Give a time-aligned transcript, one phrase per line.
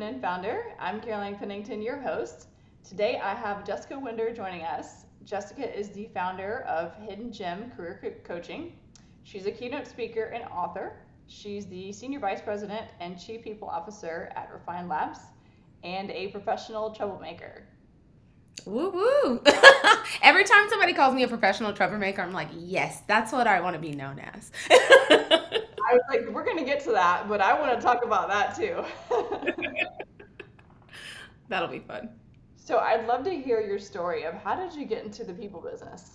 [0.00, 0.62] Feminine founder.
[0.78, 2.46] I'm Caroline Pennington, your host.
[2.88, 5.04] Today I have Jessica Winder joining us.
[5.26, 8.78] Jessica is the founder of Hidden Gem Career Coaching.
[9.24, 10.94] She's a keynote speaker and author.
[11.26, 15.18] She's the Senior Vice President and Chief People Officer at Refine Labs
[15.84, 17.64] and a professional troublemaker.
[18.64, 19.42] Woo woo.
[20.22, 23.74] Every time somebody calls me a professional troublemaker, I'm like, yes, that's what I want
[23.74, 24.50] to be known as.
[25.90, 28.28] I was like, we're going to get to that, but I want to talk about
[28.28, 28.84] that too.
[31.48, 32.10] That'll be fun.
[32.56, 35.60] So I'd love to hear your story of how did you get into the people
[35.60, 36.12] business?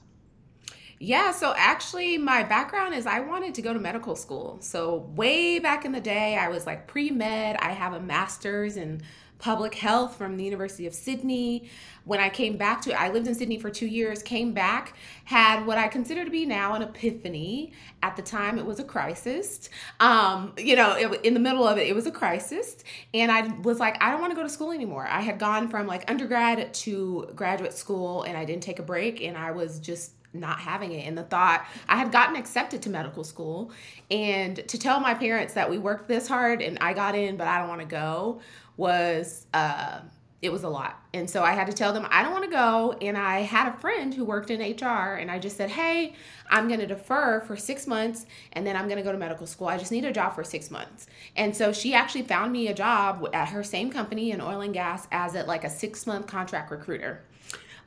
[0.99, 4.57] Yeah, so actually, my background is I wanted to go to medical school.
[4.61, 7.57] So, way back in the day, I was like pre med.
[7.57, 9.01] I have a master's in
[9.39, 11.69] public health from the University of Sydney.
[12.03, 14.95] When I came back to it, I lived in Sydney for two years, came back,
[15.25, 17.73] had what I consider to be now an epiphany.
[18.03, 19.69] At the time, it was a crisis.
[19.99, 22.77] Um, you know, it, in the middle of it, it was a crisis.
[23.13, 25.07] And I was like, I don't want to go to school anymore.
[25.07, 29.21] I had gone from like undergrad to graduate school and I didn't take a break
[29.21, 32.89] and I was just not having it and the thought I had gotten accepted to
[32.89, 33.71] medical school
[34.11, 37.47] and to tell my parents that we worked this hard and I got in but
[37.47, 38.41] I don't want to go
[38.77, 39.99] was uh,
[40.45, 41.01] it was a lot.
[41.13, 42.95] And so I had to tell them I don't want to go.
[43.01, 46.13] And I had a friend who worked in HR, and I just said, Hey,
[46.49, 49.47] I'm going to defer for six months, and then I'm going to go to medical
[49.47, 49.67] school.
[49.67, 51.07] I just need a job for six months.
[51.35, 54.73] And so she actually found me a job at her same company in oil and
[54.73, 57.23] gas as a, like a six month contract recruiter.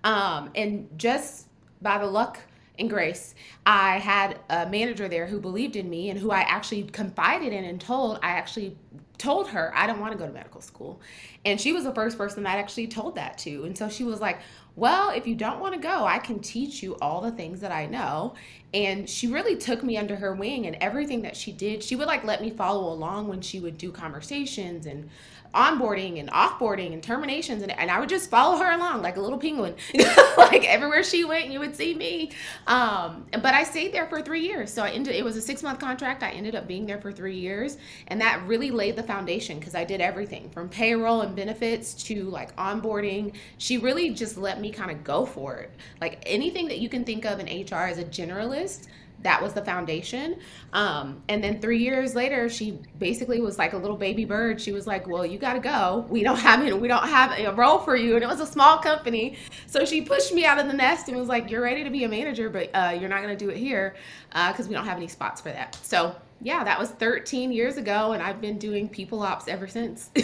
[0.02, 1.46] Um, and just
[1.80, 2.40] by the luck
[2.78, 3.34] and grace,
[3.66, 7.64] I had a manager there who believed in me and who I actually confided in
[7.64, 8.76] and told I actually
[9.18, 11.00] told her I don't want to go to medical school.
[11.44, 13.64] And she was the first person I actually told that to.
[13.64, 14.38] And so she was like,
[14.76, 17.72] Well, if you don't want to go, I can teach you all the things that
[17.72, 18.34] I know.
[18.72, 21.82] And she really took me under her wing and everything that she did.
[21.82, 25.08] She would like let me follow along when she would do conversations and
[25.54, 29.20] onboarding and offboarding and terminations and, and I would just follow her along like a
[29.20, 29.74] little penguin
[30.36, 32.30] like everywhere she went you would see me.
[32.66, 34.72] Um, but I stayed there for three years.
[34.72, 36.22] So I ended it was a six month contract.
[36.22, 39.74] I ended up being there for three years and that really laid the foundation because
[39.74, 43.34] I did everything from payroll and benefits to like onboarding.
[43.58, 45.70] She really just let me kind of go for it.
[46.00, 48.88] Like anything that you can think of in HR as a generalist
[49.22, 50.38] that was the foundation.
[50.72, 54.60] Um, and then three years later, she basically was like a little baby bird.
[54.60, 56.06] She was like, "Well, you got to go.
[56.08, 56.78] We don't have it.
[56.78, 59.36] We don't have a role for you." And it was a small company,
[59.66, 62.04] so she pushed me out of the nest and was like, "You're ready to be
[62.04, 63.96] a manager, but uh, you're not going to do it here
[64.30, 67.76] because uh, we don't have any spots for that." So yeah, that was 13 years
[67.76, 70.10] ago, and I've been doing people ops ever since.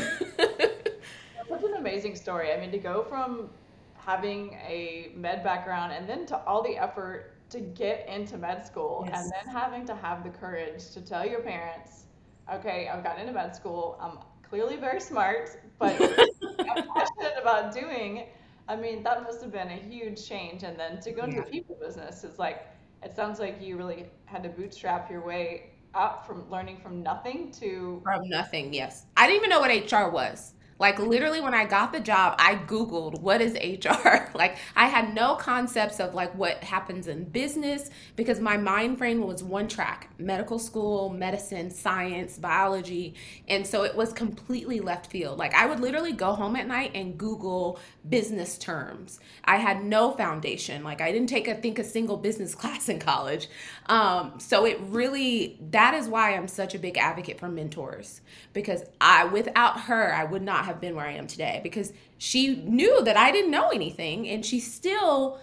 [1.48, 2.52] Such an amazing story.
[2.52, 3.50] I mean, to go from
[3.96, 9.04] having a med background and then to all the effort to get into med school
[9.06, 9.22] yes.
[9.22, 12.04] and then having to have the courage to tell your parents,
[12.52, 13.98] okay, I've gotten into med school.
[14.00, 18.26] I'm clearly very smart, but I'm passionate about doing.
[18.66, 20.62] I mean, that must have been a huge change.
[20.62, 21.44] And then to go into yeah.
[21.44, 22.66] the people business is like,
[23.02, 27.52] it sounds like you really had to bootstrap your way up from learning from nothing
[27.52, 28.72] to from nothing.
[28.72, 30.53] Yes, I didn't even know what HR was.
[30.78, 34.30] Like literally when I got the job, I googled what is HR?
[34.34, 39.24] like I had no concepts of like what happens in business because my mind frame
[39.24, 43.14] was one track, medical school, medicine, science, biology,
[43.48, 45.38] and so it was completely left field.
[45.38, 49.20] Like I would literally go home at night and google business terms.
[49.44, 50.82] I had no foundation.
[50.82, 53.48] Like I didn't take I think a single business class in college.
[53.86, 58.20] Um, so it really that is why I'm such a big advocate for mentors
[58.52, 62.56] because I without her I would not have been where I am today because she
[62.56, 65.38] knew that I didn't know anything and she still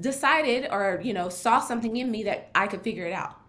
[0.00, 3.42] decided or you know saw something in me that I could figure it out.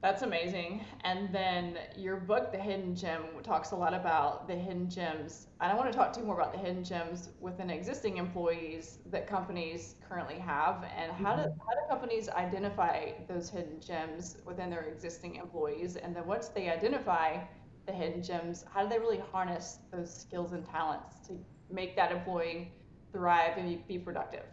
[0.00, 0.84] That's amazing.
[1.02, 5.48] And then your book, The Hidden Gem, talks a lot about the hidden gems.
[5.60, 8.98] And I want to talk to you more about the hidden gems within existing employees
[9.10, 14.70] that companies currently have, and how do how do companies identify those hidden gems within
[14.70, 15.96] their existing employees?
[15.96, 17.38] And then once they identify
[17.88, 21.32] the hidden gems, how do they really harness those skills and talents to
[21.70, 22.70] make that employee
[23.12, 24.44] thrive and be productive?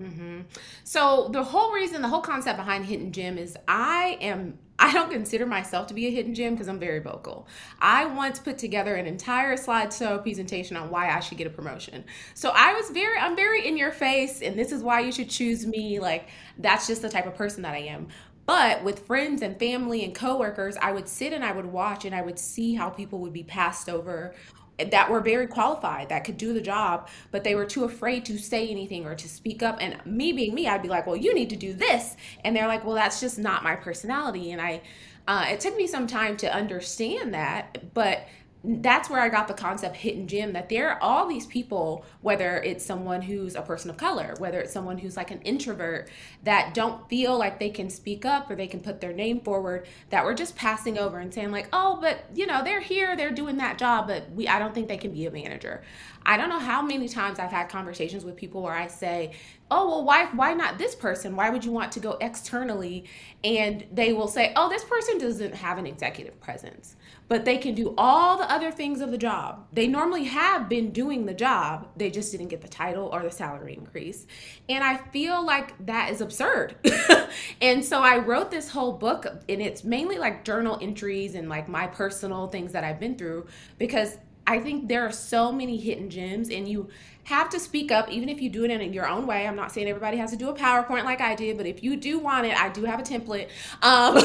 [0.00, 0.40] Mm-hmm.
[0.84, 5.10] So the whole reason, the whole concept behind hidden gem is I am I don't
[5.10, 7.48] consider myself to be a hidden gem because I'm very vocal.
[7.80, 12.04] I once put together an entire slideshow presentation on why I should get a promotion.
[12.34, 15.28] So I was very, I'm very in your face, and this is why you should
[15.28, 15.98] choose me.
[15.98, 18.06] Like, that's just the type of person that I am.
[18.48, 22.14] But with friends and family and coworkers, I would sit and I would watch and
[22.14, 24.34] I would see how people would be passed over
[24.78, 28.38] that were very qualified that could do the job but they were too afraid to
[28.38, 29.76] say anything or to speak up.
[29.80, 32.16] And me being me i'd be like well you need to do this.
[32.42, 34.52] And they're like well that's just not my personality.
[34.52, 34.80] And i
[35.26, 38.26] uh, it took me some time to understand that but
[38.64, 42.56] that's where I got the concept hidden gem that there are all these people, whether
[42.56, 46.10] it's someone who's a person of color, whether it's someone who's like an introvert
[46.42, 49.86] that don't feel like they can speak up or they can put their name forward,
[50.10, 53.30] that we're just passing over and saying, like, oh, but you know, they're here, they're
[53.30, 55.82] doing that job, but we I don't think they can be a manager.
[56.28, 59.32] I don't know how many times I've had conversations with people where I say,
[59.70, 63.04] oh well why why not this person why would you want to go externally
[63.44, 66.96] and they will say oh this person doesn't have an executive presence
[67.28, 69.66] but they can do all the other things of the job.
[69.72, 73.30] They normally have been doing the job, they just didn't get the title or the
[73.30, 74.26] salary increase.
[74.68, 76.76] And I feel like that is absurd.
[77.60, 81.68] and so I wrote this whole book, and it's mainly like journal entries and like
[81.68, 83.46] my personal things that I've been through
[83.76, 84.16] because
[84.48, 86.88] I think there are so many hidden gems, and you
[87.24, 89.46] have to speak up, even if you do it in your own way.
[89.46, 91.96] I'm not saying everybody has to do a PowerPoint like I did, but if you
[91.96, 93.48] do want it, I do have a template.
[93.82, 94.16] Um,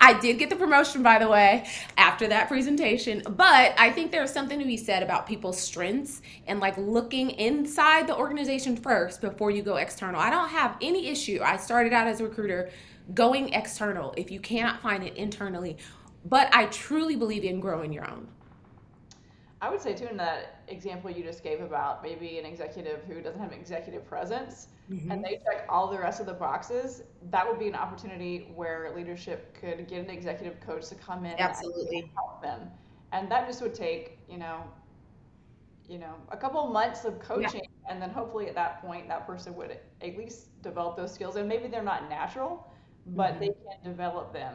[0.00, 1.68] I did get the promotion, by the way,
[1.98, 3.22] after that presentation.
[3.28, 8.06] But I think there's something to be said about people's strengths and like looking inside
[8.06, 10.18] the organization first before you go external.
[10.18, 11.40] I don't have any issue.
[11.44, 12.70] I started out as a recruiter
[13.12, 15.76] going external if you cannot find it internally.
[16.24, 18.26] But I truly believe in growing your own.
[19.62, 23.20] I would say too in that example you just gave about maybe an executive who
[23.20, 25.10] doesn't have executive presence mm-hmm.
[25.10, 28.92] and they check all the rest of the boxes, that would be an opportunity where
[28.96, 31.98] leadership could get an executive coach to come in Absolutely.
[31.98, 32.70] and help them.
[33.12, 34.62] And that just would take, you know,
[35.88, 37.92] you know, a couple months of coaching yeah.
[37.92, 41.48] and then hopefully at that point that person would at least develop those skills and
[41.48, 42.66] maybe they're not natural,
[43.08, 43.40] but mm-hmm.
[43.40, 44.54] they can develop them.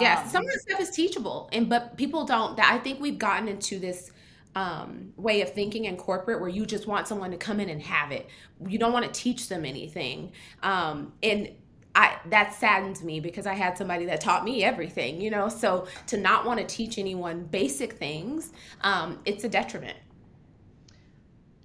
[0.00, 2.58] Yes, um, some of the stuff is teachable, and but people don't.
[2.58, 4.10] I think we've gotten into this
[4.54, 7.82] um, way of thinking in corporate where you just want someone to come in and
[7.82, 8.28] have it.
[8.66, 10.32] You don't want to teach them anything.
[10.62, 11.50] Um, and
[11.94, 15.48] I that saddens me because I had somebody that taught me everything, you know.
[15.48, 18.52] So to not want to teach anyone basic things,
[18.82, 19.98] um, it's a detriment.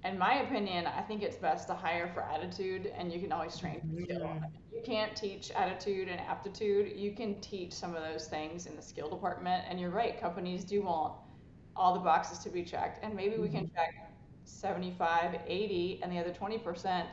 [0.04, 3.58] In my opinion, I think it's best to hire for attitude, and you can always
[3.58, 4.20] train for skill.
[4.20, 4.44] Mm-hmm.
[4.72, 6.92] You can't teach attitude and aptitude.
[6.96, 10.18] You can teach some of those things in the skill department, and you're right.
[10.20, 11.14] Companies do want
[11.78, 13.02] all the boxes to be checked.
[13.04, 13.74] And maybe we can mm-hmm.
[13.74, 14.12] check
[14.44, 17.06] 75, 80, and the other 20%,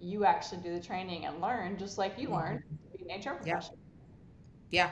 [0.00, 2.62] you actually do the training and learn just like you learned
[2.92, 3.78] to be an HR professional.
[4.70, 4.86] Yeah.
[4.86, 4.90] yeah.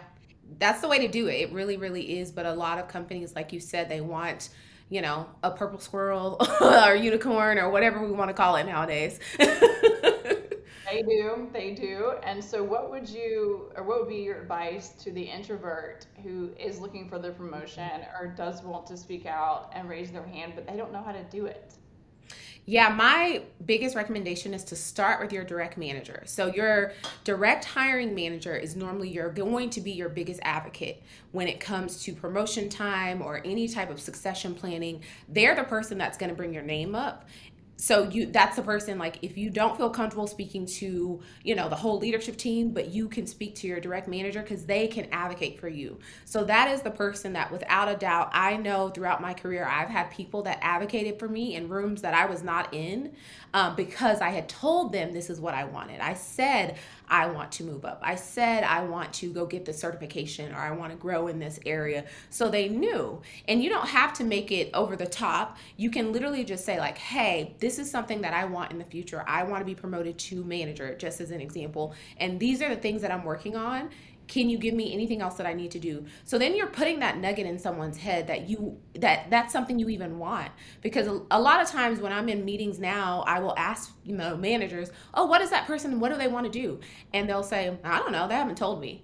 [0.59, 1.35] That's the way to do it.
[1.35, 2.33] It really, really is.
[2.33, 4.51] But a lot of companies, like you said, they want,
[4.91, 9.19] you know, a purple squirrel or unicorn or whatever we want to call it nowadays.
[10.93, 12.13] They do, they do.
[12.23, 16.51] And so, what would you, or what would be your advice to the introvert who
[16.61, 20.53] is looking for their promotion or does want to speak out and raise their hand,
[20.55, 21.73] but they don't know how to do it?
[22.67, 26.23] Yeah, my biggest recommendation is to start with your direct manager.
[26.27, 26.93] So, your
[27.25, 31.03] direct hiring manager is normally you're going to be your biggest advocate
[31.33, 35.01] when it comes to promotion time or any type of succession planning.
[35.27, 37.27] They're the person that's going to bring your name up
[37.83, 41.69] so you that's the person like if you don't feel comfortable speaking to you know
[41.69, 45.09] the whole leadership team but you can speak to your direct manager because they can
[45.11, 45.99] advocate for you.
[46.25, 49.89] So that is the person that without a doubt i know throughout my career i've
[49.89, 53.13] had people that advocated for me in rooms that i was not in
[53.53, 56.01] um, because i had told them this is what i wanted.
[56.01, 56.79] I said
[57.13, 58.01] I want to move up.
[58.03, 61.39] I said I want to go get the certification or I want to grow in
[61.39, 62.07] this area.
[62.31, 63.21] So they knew.
[63.47, 65.59] And you don't have to make it over the top.
[65.77, 68.85] You can literally just say, like, hey, this is something that I want in the
[68.87, 69.23] future.
[69.27, 71.95] I want to be promoted to manager, just as an example.
[72.17, 73.91] And these are the things that I'm working on
[74.29, 76.05] can you give me anything else that i need to do?
[76.25, 79.89] So then you're putting that nugget in someone's head that you that that's something you
[79.89, 80.51] even want.
[80.81, 84.37] Because a, lot of times when i'm in meetings now i will ask you know
[84.37, 86.81] managers oh what is that person what do they want to do?
[87.13, 89.03] And they'll say i don't know they haven't told me.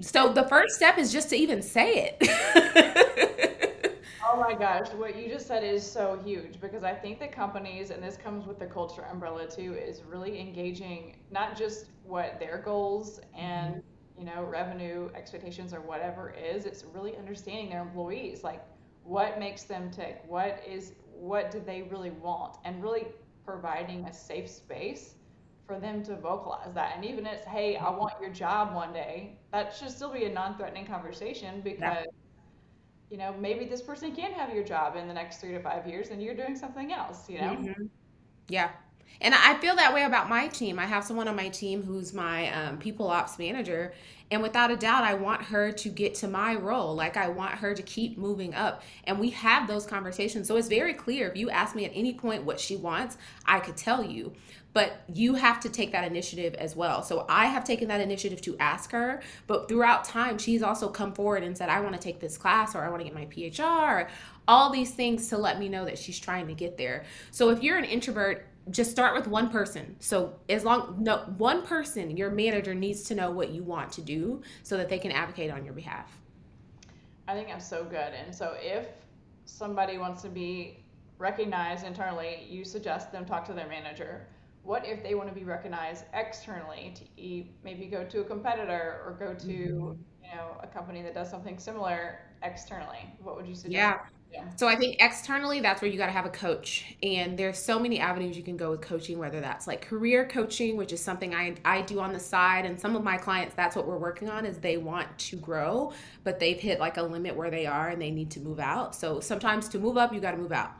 [0.00, 3.29] So the first step is just to even say it
[4.32, 7.90] Oh my gosh, what you just said is so huge because I think that companies,
[7.90, 12.58] and this comes with the culture umbrella too, is really engaging not just what their
[12.58, 14.20] goals and mm-hmm.
[14.20, 16.64] you know revenue expectations or whatever is.
[16.64, 18.64] It's really understanding their employees, like
[19.02, 23.06] what makes them tick, what is what do they really want, and really
[23.44, 25.16] providing a safe space
[25.66, 26.92] for them to vocalize that.
[26.94, 30.24] And even if it's, hey, I want your job one day, that should still be
[30.26, 31.80] a non-threatening conversation because.
[31.80, 32.04] Yeah
[33.10, 35.86] you know, maybe this person can have your job in the next three to five
[35.86, 37.58] years and you're doing something else, you know?
[37.58, 37.86] Mm-hmm.
[38.48, 38.70] Yeah.
[39.20, 40.78] And I feel that way about my team.
[40.78, 43.92] I have someone on my team who's my um, people ops manager,
[44.30, 46.94] And without a doubt, I want her to get to my role.
[46.94, 48.82] Like I want her to keep moving up.
[49.04, 50.48] And we have those conversations.
[50.48, 51.28] So it's very clear.
[51.28, 54.32] If you ask me at any point what she wants, I could tell you
[54.72, 57.02] but you have to take that initiative as well.
[57.02, 61.12] So I have taken that initiative to ask her, but throughout time, she's also come
[61.12, 63.26] forward and said, I want to take this class or I want to get my
[63.26, 64.08] PHR,
[64.46, 67.04] all these things to let me know that she's trying to get there.
[67.30, 69.96] So if you're an introvert, just start with one person.
[70.00, 74.02] So as long no one person, your manager needs to know what you want to
[74.02, 76.20] do so that they can advocate on your behalf.
[77.26, 78.12] I think I'm so good.
[78.12, 78.86] And so if
[79.44, 80.84] somebody wants to be
[81.18, 84.26] recognized internally, you suggest them talk to their manager.
[84.62, 89.16] What if they want to be recognized externally to maybe go to a competitor or
[89.18, 89.92] go to mm-hmm.
[90.22, 93.14] you know a company that does something similar externally?
[93.22, 93.72] What would you suggest?
[93.72, 93.98] Yeah.
[94.56, 97.78] So I think externally, that's where you got to have a coach, and there's so
[97.78, 99.18] many avenues you can go with coaching.
[99.18, 102.78] Whether that's like career coaching, which is something I I do on the side, and
[102.78, 105.92] some of my clients, that's what we're working on, is they want to grow,
[106.24, 108.94] but they've hit like a limit where they are, and they need to move out.
[108.94, 110.72] So sometimes to move up, you got to move out,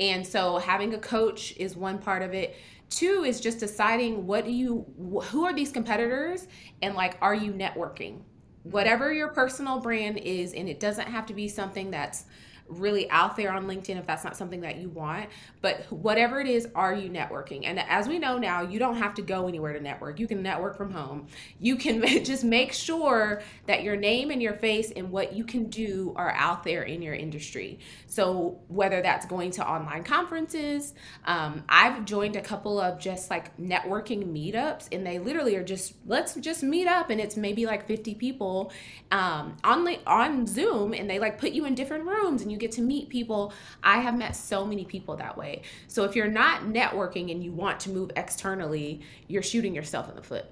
[0.00, 2.56] and so having a coach is one part of it.
[2.90, 4.84] Two is just deciding what do you,
[5.30, 6.48] who are these competitors,
[6.82, 8.22] and like, are you networking?
[8.64, 12.24] Whatever your personal brand is, and it doesn't have to be something that's
[12.68, 15.28] really out there on LinkedIn if that's not something that you want.
[15.60, 17.62] But whatever it is, are you networking?
[17.64, 20.20] And as we know now, you don't have to go anywhere to network.
[20.20, 21.26] You can network from home.
[21.60, 25.64] You can just make sure that your name and your face and what you can
[25.64, 27.78] do are out there in your industry.
[28.06, 30.94] So whether that's going to online conferences,
[31.24, 35.94] um, I've joined a couple of just like networking meetups, and they literally are just
[36.06, 38.72] let's just meet up, and it's maybe like 50 people
[39.10, 42.72] um, on on Zoom, and they like put you in different rooms, and you get
[42.72, 43.52] to meet people.
[43.82, 45.62] I have met so many people that way.
[45.86, 50.16] So if you're not networking and you want to move externally, you're shooting yourself in
[50.16, 50.46] the foot.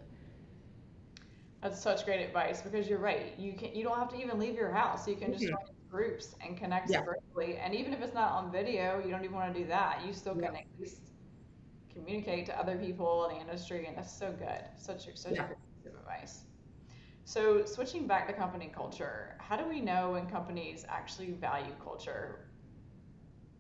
[1.63, 3.35] That's such great advice because you're right.
[3.39, 5.09] You can you don't have to even leave your house.
[5.09, 5.55] You can just mm-hmm.
[5.55, 7.03] join groups and connect yeah.
[7.03, 7.57] virtually.
[7.57, 10.03] And even if it's not on video, you don't even want to do that.
[10.07, 10.61] You still can yeah.
[10.61, 11.01] at least
[11.93, 14.63] communicate to other people in the industry, and that's so good.
[14.77, 15.49] Such such yeah.
[15.83, 16.45] good advice.
[17.27, 22.47] So switching back to company culture, how do we know when companies actually value culture?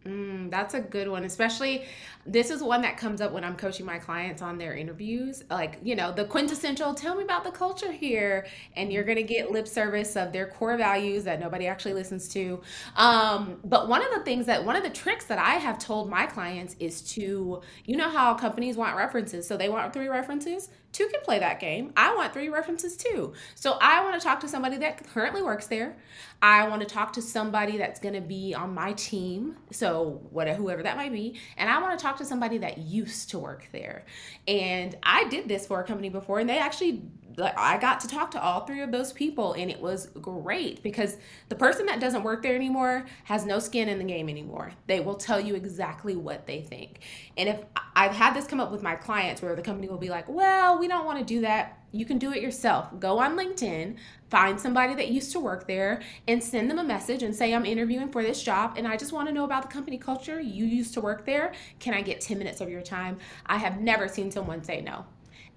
[0.04, 1.25] Mm, that's a good one.
[1.25, 1.85] Especially,
[2.25, 5.42] this is one that comes up when I'm coaching my clients on their interviews.
[5.50, 8.46] Like, you know, the quintessential tell me about the culture here.
[8.76, 12.28] And you're going to get lip service of their core values that nobody actually listens
[12.35, 12.61] to.
[12.94, 16.08] Um, but one of the things that, one of the tricks that I have told
[16.08, 19.44] my clients is to, you know, how companies want references.
[19.44, 21.93] So they want three references two can play that game.
[21.95, 23.35] I want three references too.
[23.55, 25.95] So I want to talk to somebody that currently works there.
[26.41, 29.57] I want to talk to somebody that's going to be on my team.
[29.71, 31.38] So whatever, whoever that might be.
[31.59, 34.07] And I want to talk to somebody that used to work there.
[34.49, 37.03] And I did this for a company before and they actually
[37.37, 40.83] like I got to talk to all three of those people and it was great
[40.83, 41.16] because
[41.49, 44.73] the person that doesn't work there anymore has no skin in the game anymore.
[44.87, 47.00] They will tell you exactly what they think.
[47.37, 47.62] And if
[47.95, 50.78] I've had this come up with my clients where the company will be like, "Well,
[50.78, 52.88] we don't want to do that." You can do it yourself.
[52.99, 53.97] Go on LinkedIn,
[54.28, 57.64] find somebody that used to work there and send them a message and say, I'm
[57.64, 60.38] interviewing for this job and I just want to know about the company culture.
[60.38, 61.55] You used to work there.
[61.78, 63.19] Can I get 10 minutes of your time?
[63.47, 65.07] I have never seen someone say no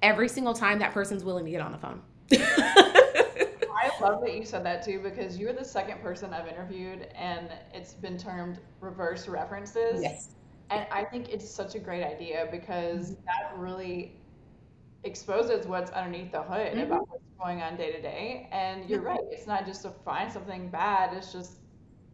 [0.01, 2.01] every single time that person's willing to get on the phone.
[2.31, 7.49] I love that you said that too because you're the second person I've interviewed and
[7.73, 10.01] it's been termed reverse references.
[10.01, 10.29] Yes.
[10.69, 13.25] And I think it's such a great idea because mm-hmm.
[13.25, 14.15] that really
[15.03, 16.79] exposes what's underneath the hood mm-hmm.
[16.81, 18.47] about what's going on day to day.
[18.51, 21.53] And you're right, it's not just to find something bad, it's just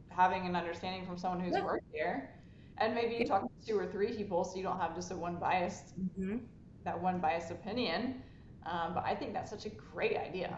[0.09, 1.65] having an understanding from someone who's yeah.
[1.65, 2.31] worked there.
[2.77, 5.15] And maybe you talk to two or three people so you don't have just a
[5.15, 6.37] one biased mm-hmm
[6.85, 8.21] that one biased opinion.
[8.65, 10.57] Um, but I think that's such a great idea.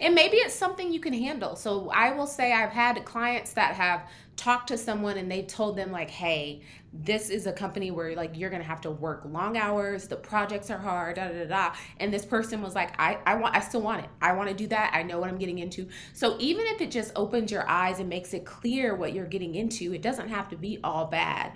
[0.00, 1.56] And maybe it's something you can handle.
[1.56, 5.76] So I will say I've had clients that have talked to someone and they told
[5.76, 9.58] them like, "Hey, this is a company where like you're gonna have to work long
[9.58, 10.08] hours.
[10.08, 11.74] The projects are hard, da da da." da.
[12.00, 14.10] And this person was like, "I I want I still want it.
[14.22, 14.92] I want to do that.
[14.94, 18.08] I know what I'm getting into." So even if it just opens your eyes and
[18.08, 21.52] makes it clear what you're getting into, it doesn't have to be all bad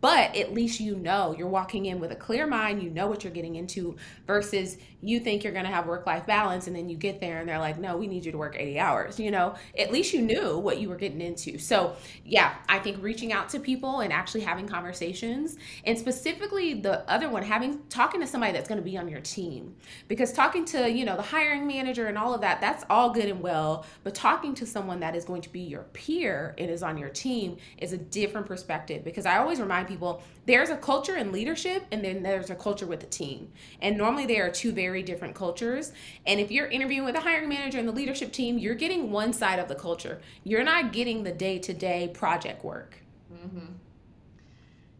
[0.00, 3.24] but at least you know you're walking in with a clear mind you know what
[3.24, 6.88] you're getting into versus you think you're going to have work life balance and then
[6.88, 9.30] you get there and they're like no we need you to work 80 hours you
[9.30, 9.54] know?
[9.78, 11.58] At least you knew what you were getting into.
[11.58, 17.08] So yeah i think reaching out to people and actually having conversations and specifically the
[17.10, 19.74] other one having talking to somebody that's going to be on your team
[20.06, 23.26] because talking to you know the hiring manager and all of that that's all good
[23.26, 26.82] and well but talking to someone that is going to be your peer and is
[26.82, 31.16] on your team is a different perspective because i always remind people there's a culture
[31.16, 33.52] in leadership and then there's a culture with the team.
[33.82, 35.92] And normally they are two very different cultures.
[36.26, 39.34] And if you're interviewing with a hiring manager and the leadership team, you're getting one
[39.34, 40.22] side of the culture.
[40.44, 42.96] You're not getting the day to day project work.
[43.30, 43.74] Mm-hmm.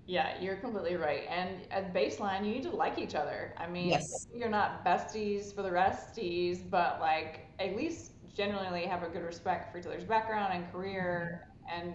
[0.07, 1.25] Yeah, you're completely right.
[1.31, 3.55] And at baseline, you need to like each other.
[3.57, 4.27] I mean, yes.
[4.35, 9.73] you're not besties for the resties, but like at least generally have a good respect
[9.73, 11.95] for each other's background and career and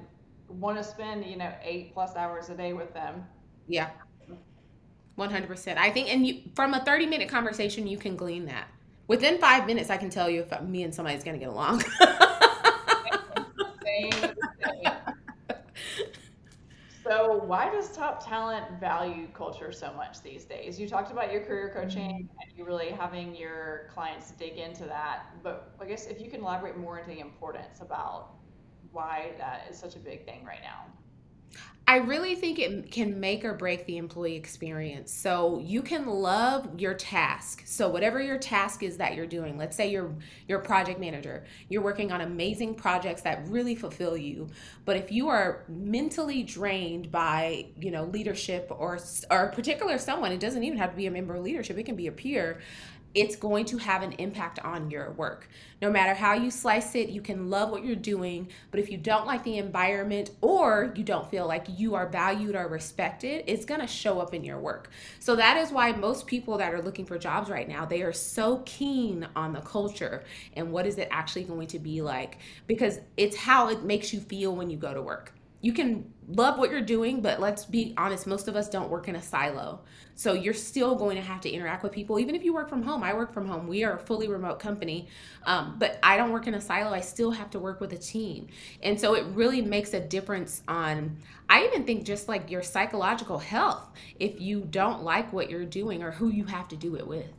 [0.60, 3.26] want to spend, you know, eight plus hours a day with them.
[3.68, 3.90] Yeah.
[5.18, 5.78] 100%.
[5.78, 8.68] I think, and you, from a 30 minute conversation, you can glean that.
[9.08, 11.84] Within five minutes, I can tell you if me and somebody's going to get along.
[17.04, 20.80] So, why does top talent value culture so much these days?
[20.80, 22.40] You talked about your career coaching mm-hmm.
[22.42, 25.26] and you really having your clients dig into that.
[25.44, 28.36] But I guess if you can elaborate more into the importance about
[28.94, 30.86] why that is such a big thing right now.
[31.86, 35.12] I really think it can make or break the employee experience.
[35.12, 37.64] So you can love your task.
[37.66, 40.16] So whatever your task is that you're doing, let's say you're
[40.48, 44.48] you're project manager, you're working on amazing projects that really fulfill you.
[44.86, 48.98] But if you are mentally drained by, you know, leadership or
[49.30, 51.98] or particular someone, it doesn't even have to be a member of leadership, it can
[51.98, 52.62] be a peer
[53.16, 55.48] it's going to have an impact on your work.
[55.82, 58.98] No matter how you slice it, you can love what you're doing, but if you
[58.98, 63.66] don't like the environment or you don't feel like you are valued or respected, it's
[63.66, 64.90] going to show up in your work.
[65.20, 68.14] So that is why most people that are looking for jobs right now, they are
[68.14, 70.24] so keen on the culture
[70.56, 74.20] and what is it actually going to be like because it's how it makes you
[74.20, 77.94] feel when you go to work you can love what you're doing, but let's be
[77.96, 79.80] honest, most of us don't work in a silo.
[80.14, 82.84] So you're still going to have to interact with people, even if you work from
[82.84, 83.02] home.
[83.02, 83.66] I work from home.
[83.66, 85.08] We are a fully remote company,
[85.46, 86.92] um, but I don't work in a silo.
[86.92, 88.48] I still have to work with a team.
[88.82, 91.16] And so it really makes a difference on,
[91.48, 93.90] I even think, just like your psychological health
[94.20, 97.32] if you don't like what you're doing or who you have to do it with.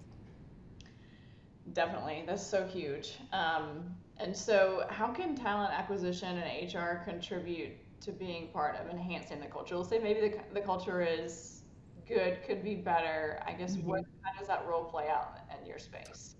[1.74, 2.24] Definitely.
[2.26, 3.18] That's so huge.
[3.34, 3.84] Um,
[4.16, 7.72] and so, how can talent acquisition and HR contribute
[8.04, 9.76] to being part of enhancing the culture?
[9.76, 11.62] Let's say maybe the, the culture is
[12.06, 13.42] good, could be better.
[13.46, 13.88] I guess mm-hmm.
[13.88, 16.37] what how does that role play out in your space?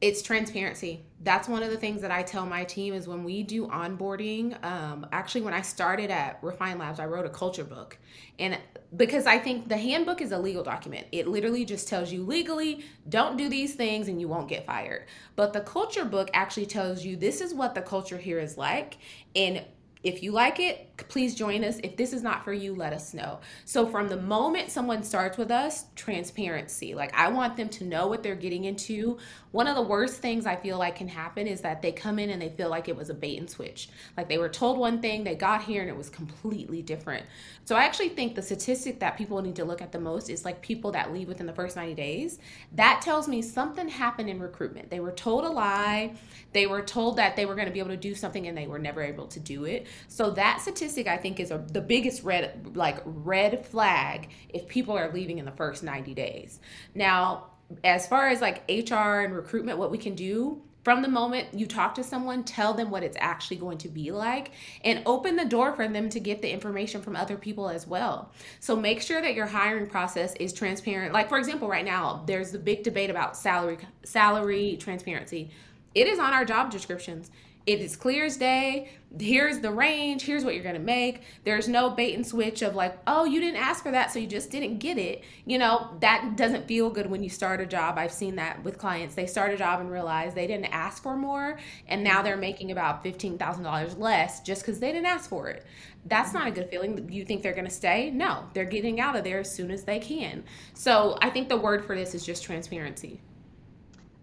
[0.00, 1.04] It's transparency.
[1.20, 4.62] That's one of the things that I tell my team is when we do onboarding.
[4.64, 7.98] Um, actually, when I started at Refine Labs, I wrote a culture book,
[8.38, 8.58] and
[8.96, 12.82] because I think the handbook is a legal document, it literally just tells you legally
[13.10, 15.06] don't do these things and you won't get fired.
[15.36, 18.96] But the culture book actually tells you this is what the culture here is like,
[19.36, 19.62] and
[20.02, 21.78] if you like it, please join us.
[21.82, 23.40] If this is not for you, let us know.
[23.64, 26.94] So, from the moment someone starts with us, transparency.
[26.94, 29.18] Like, I want them to know what they're getting into.
[29.52, 32.30] One of the worst things I feel like can happen is that they come in
[32.30, 33.88] and they feel like it was a bait and switch.
[34.16, 37.24] Like, they were told one thing, they got here, and it was completely different.
[37.64, 40.44] So, I actually think the statistic that people need to look at the most is
[40.44, 42.38] like people that leave within the first 90 days.
[42.72, 44.90] That tells me something happened in recruitment.
[44.90, 46.14] They were told a lie,
[46.52, 48.66] they were told that they were going to be able to do something, and they
[48.66, 49.86] were never able to do it.
[50.08, 54.96] So that statistic I think is a, the biggest red like red flag if people
[54.96, 56.60] are leaving in the first 90 days.
[56.94, 57.46] Now,
[57.84, 61.66] as far as like HR and recruitment what we can do, from the moment you
[61.66, 65.44] talk to someone, tell them what it's actually going to be like and open the
[65.44, 68.32] door for them to get the information from other people as well.
[68.60, 71.12] So make sure that your hiring process is transparent.
[71.12, 75.50] Like for example, right now, there's the big debate about salary salary transparency.
[75.94, 77.30] It is on our job descriptions.
[77.66, 78.90] It is clear as day.
[79.18, 80.22] Here's the range.
[80.22, 81.22] Here's what you're going to make.
[81.44, 84.26] There's no bait and switch of like, oh, you didn't ask for that, so you
[84.26, 85.24] just didn't get it.
[85.44, 87.98] You know, that doesn't feel good when you start a job.
[87.98, 89.14] I've seen that with clients.
[89.14, 92.70] They start a job and realize they didn't ask for more, and now they're making
[92.70, 95.66] about $15,000 less just because they didn't ask for it.
[96.06, 97.10] That's not a good feeling.
[97.12, 98.10] You think they're going to stay?
[98.10, 100.44] No, they're getting out of there as soon as they can.
[100.72, 103.20] So I think the word for this is just transparency.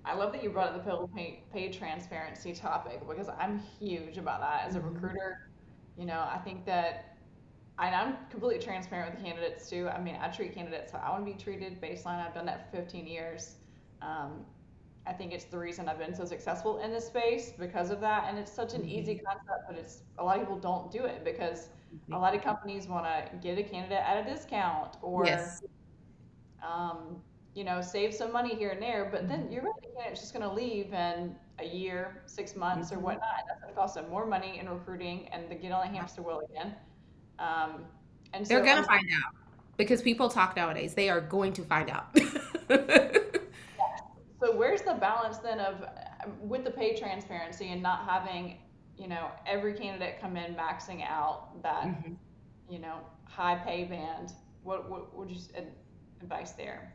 [0.08, 4.40] I love that you brought up the pay, pay transparency topic because I'm huge about
[4.42, 4.94] that as a mm-hmm.
[4.94, 5.50] recruiter.
[5.98, 7.18] You know, I think that
[7.80, 9.88] and I'm completely transparent with candidates too.
[9.88, 12.26] I mean, I treat candidates how I want to be treated baseline.
[12.26, 13.56] I've done that for 15 years.
[14.02, 14.46] Um,
[15.06, 18.26] I think it's the reason I've been so successful in this space because of that.
[18.28, 19.26] And it's such an easy mm-hmm.
[19.26, 21.70] concept, but it's a lot of people don't do it because
[22.12, 25.62] a lot of companies want to get a candidate at a discount or yes.
[26.68, 27.22] um,
[27.58, 29.54] you know, save some money here and there, but then mm-hmm.
[29.54, 33.00] you're really it's just going to leave in a year, six months, mm-hmm.
[33.00, 33.44] or whatnot.
[33.48, 36.22] That's going to cost them more money in recruiting and to get on the hamster
[36.22, 36.76] wheel again.
[37.40, 37.86] Um,
[38.34, 39.34] and they're so going to find out
[39.76, 40.94] because people talk nowadays.
[40.94, 42.16] They are going to find out.
[44.40, 45.84] So where's the balance then of
[46.40, 48.60] with the pay transparency and not having,
[48.96, 51.86] you know, every candidate come in maxing out that.
[51.86, 52.14] Mm-hmm
[52.70, 54.34] you know, high pay band.
[54.64, 55.38] What, what would you
[56.22, 56.94] advice there?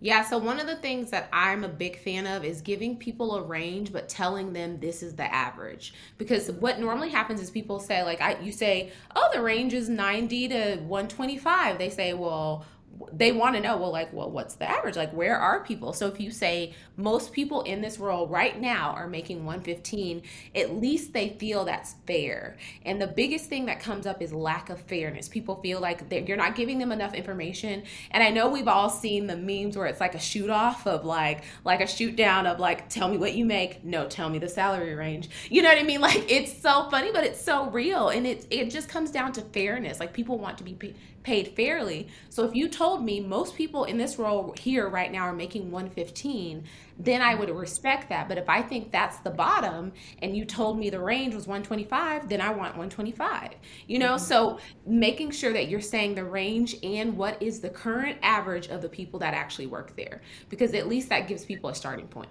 [0.00, 3.36] Yeah, so one of the things that I'm a big fan of is giving people
[3.36, 5.94] a range, but telling them this is the average.
[6.18, 9.88] Because what normally happens is people say, like, I, you say, oh, the range is
[9.88, 11.78] 90 to 125.
[11.78, 12.66] They say, well,
[13.12, 14.96] they want to know well like well what's the average?
[14.96, 15.92] Like where are people?
[15.92, 20.22] So if you say most people in this role right now are making 115
[20.54, 22.56] at least they feel that's fair.
[22.84, 25.28] And the biggest thing that comes up is lack of fairness.
[25.28, 27.82] People feel like you're not giving them enough information.
[28.10, 31.04] And i know we've all seen the memes where it's like a shoot off of
[31.04, 33.84] like like a shoot down of like tell me what you make.
[33.84, 35.30] No tell me the salary range.
[35.50, 36.00] You know what i mean?
[36.04, 38.10] Like it's so funny but it's so real.
[38.10, 40.00] And it it just comes down to fairness.
[40.00, 40.94] Like people want to be
[41.24, 42.06] paid fairly.
[42.28, 45.70] So if you told me most people in this role here right now are making
[45.70, 46.62] 115,
[46.98, 48.28] then I would respect that.
[48.28, 52.28] But if I think that's the bottom and you told me the range was 125,
[52.28, 53.54] then I want 125.
[53.88, 54.24] You know, mm-hmm.
[54.24, 58.82] so making sure that you're saying the range and what is the current average of
[58.82, 62.28] the people that actually work there because at least that gives people a starting point.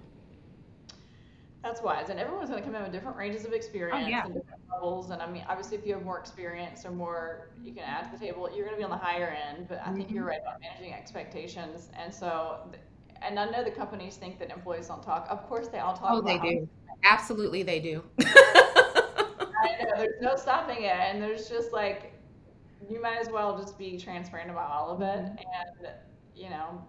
[1.63, 4.25] That's wise, and everyone's going to come in with different ranges of experience oh, yeah.
[4.25, 5.11] and different levels.
[5.11, 8.11] And I mean, obviously, if you have more experience or more you can add to
[8.11, 9.69] the table, you're going to be on the higher end.
[9.69, 9.97] But I mm-hmm.
[9.97, 11.87] think you're right about managing expectations.
[11.97, 12.69] And so,
[13.21, 15.25] and I know the companies think that employees don't talk.
[15.29, 16.09] Of course, they all talk.
[16.11, 16.67] Oh, they do.
[17.05, 18.03] Absolutely, they do.
[18.19, 22.13] I know there's no stopping it, and there's just like
[22.89, 25.85] you might as well just be transparent about all of it, mm-hmm.
[25.85, 25.93] and
[26.35, 26.83] you know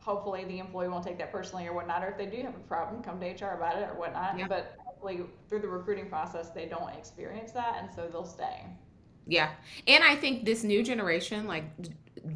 [0.00, 2.58] hopefully the employee won't take that personally or whatnot, or if they do have a
[2.60, 4.38] problem, come to HR about it or whatnot.
[4.38, 4.48] Yeah.
[4.48, 8.66] But hopefully through the recruiting process, they don't experience that, and so they'll stay.
[9.26, 9.50] Yeah.
[9.86, 11.64] And I think this new generation, like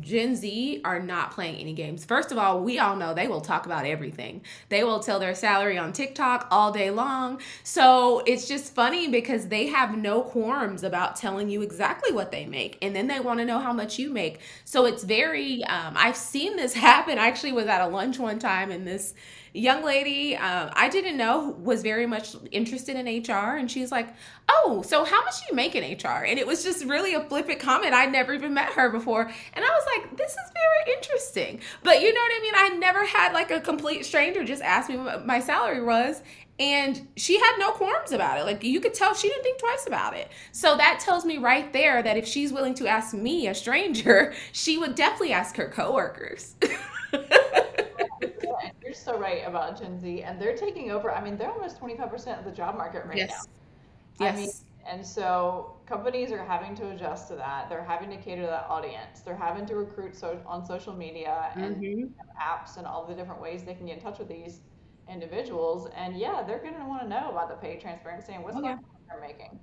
[0.00, 2.04] Gen Z are not playing any games.
[2.04, 4.42] First of all, we all know they will talk about everything.
[4.68, 7.40] They will tell their salary on TikTok all day long.
[7.62, 12.46] So it's just funny because they have no quorums about telling you exactly what they
[12.46, 12.78] make.
[12.82, 14.40] And then they want to know how much you make.
[14.64, 17.18] So it's very, um, I've seen this happen.
[17.18, 19.14] I actually was at a lunch one time and this
[19.54, 24.08] young lady um, I didn't know was very much interested in HR, and she's like,
[24.48, 27.22] "Oh, so how much do you make in HR?" And it was just really a
[27.22, 27.94] flippant comment.
[27.94, 32.02] I'd never even met her before, and I was like, "This is very interesting." But
[32.02, 32.54] you know what I mean?
[32.56, 36.20] I never had like a complete stranger just ask me what my salary was,
[36.58, 38.44] and she had no qualms about it.
[38.44, 40.30] Like you could tell she didn't think twice about it.
[40.52, 44.34] So that tells me right there that if she's willing to ask me, a stranger,
[44.52, 46.56] she would definitely ask her coworkers.
[48.94, 51.12] You're so right about Gen Z, and they're taking over.
[51.12, 53.30] I mean, they're almost 25% of the job market right yes.
[53.30, 54.26] now.
[54.26, 54.34] Yes.
[54.34, 54.50] I mean,
[54.86, 57.68] and so companies are having to adjust to that.
[57.68, 59.20] They're having to cater to that audience.
[59.20, 62.04] They're having to recruit so on social media and mm-hmm.
[62.40, 64.60] apps and all the different ways they can get in touch with these
[65.10, 65.88] individuals.
[65.96, 68.62] And yeah, they're going to want to know about the pay transparency and what's oh,
[68.62, 68.76] yeah.
[69.08, 69.58] they're making.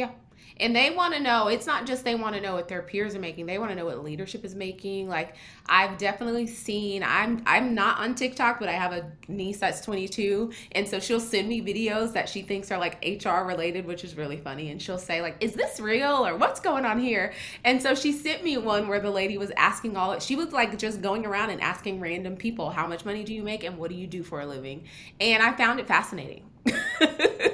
[0.00, 0.12] Yeah.
[0.56, 3.14] And they want to know, it's not just they want to know what their peers
[3.14, 3.44] are making.
[3.46, 5.08] They want to know what leadership is making.
[5.08, 5.36] Like
[5.66, 10.52] I've definitely seen I'm I'm not on TikTok, but I have a niece that's 22,
[10.72, 14.16] and so she'll send me videos that she thinks are like HR related, which is
[14.16, 17.32] really funny, and she'll say like, "Is this real or what's going on here?"
[17.64, 20.78] And so she sent me one where the lady was asking all she was like
[20.78, 23.90] just going around and asking random people, "How much money do you make and what
[23.90, 24.84] do you do for a living?"
[25.20, 26.44] And I found it fascinating.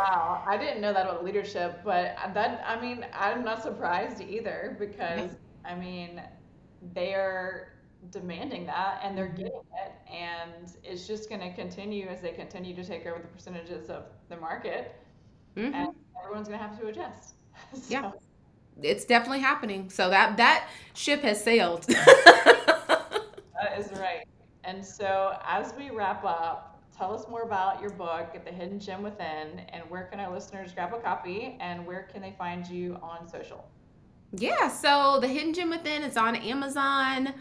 [0.00, 4.76] Wow, I didn't know that about leadership, but that I mean, I'm not surprised either
[4.78, 5.30] because
[5.64, 6.22] I mean,
[6.94, 7.72] they are
[8.10, 9.36] demanding that and they're mm-hmm.
[9.36, 13.28] getting it and it's just going to continue as they continue to take over the
[13.28, 14.94] percentages of the market
[15.54, 15.74] mm-hmm.
[15.74, 17.34] and everyone's going to have to adjust.
[17.74, 17.80] so.
[17.88, 18.12] Yeah.
[18.82, 19.90] It's definitely happening.
[19.90, 21.82] So that that ship has sailed.
[21.86, 23.10] that
[23.76, 24.24] is right.
[24.64, 26.69] And so as we wrap up,
[27.00, 30.72] tell us more about your book, The Hidden Gem Within, and where can our listeners
[30.72, 33.66] grab a copy and where can they find you on social?
[34.32, 37.32] Yeah, so The Hidden Gem Within is on Amazon.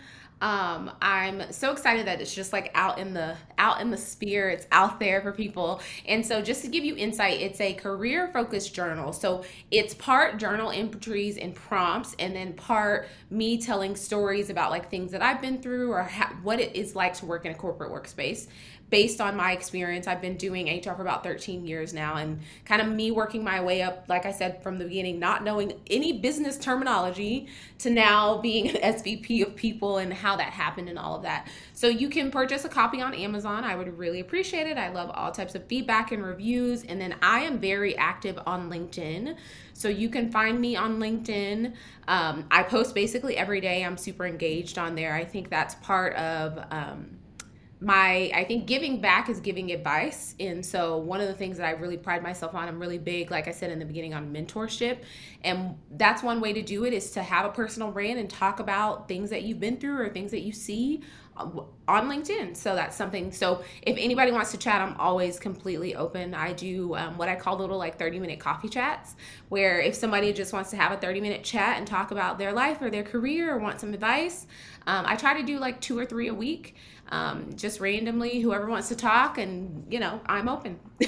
[0.41, 4.49] Um, I'm so excited that it's just like out in the out in the sphere.
[4.49, 5.81] It's out there for people.
[6.05, 9.11] And so just to give you insight, it's a career focused journal.
[9.11, 14.89] So it's part journal entries and prompts, and then part me telling stories about like
[14.89, 17.55] things that I've been through or ha- what it is like to work in a
[17.55, 18.47] corporate workspace
[18.89, 20.07] based on my experience.
[20.07, 23.61] I've been doing HR for about 13 years now and kind of me working my
[23.61, 27.47] way up, like I said from the beginning, not knowing any business terminology
[27.79, 31.47] to now being an SVP of people and how that happened and all of that.
[31.73, 33.63] So you can purchase a copy on Amazon.
[33.63, 34.77] I would really appreciate it.
[34.77, 36.83] I love all types of feedback and reviews.
[36.83, 39.35] And then I am very active on LinkedIn.
[39.73, 41.73] So you can find me on LinkedIn.
[42.07, 43.85] Um, I post basically every day.
[43.85, 45.13] I'm super engaged on there.
[45.13, 46.59] I think that's part of.
[46.71, 47.18] Um,
[47.81, 50.35] my I think giving back is giving advice.
[50.39, 53.31] And so one of the things that I really pride myself on, I'm really big,
[53.31, 54.99] like I said in the beginning, on mentorship.
[55.43, 58.59] And that's one way to do it is to have a personal brand and talk
[58.59, 61.01] about things that you've been through or things that you see
[61.39, 62.55] on LinkedIn.
[62.55, 63.31] So that's something.
[63.31, 66.33] So if anybody wants to chat, I'm always completely open.
[66.33, 69.15] I do um, what I call little like 30 minute coffee chats,
[69.47, 72.51] where if somebody just wants to have a 30 minute chat and talk about their
[72.51, 74.47] life or their career or want some advice,
[74.85, 76.75] um, I try to do like two or three a week,
[77.09, 80.79] um, just randomly, whoever wants to talk, and you know, I'm open.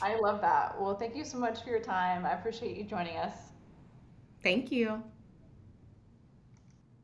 [0.00, 0.80] I love that.
[0.80, 2.24] Well, thank you so much for your time.
[2.24, 3.34] I appreciate you joining us.
[4.42, 5.02] Thank you.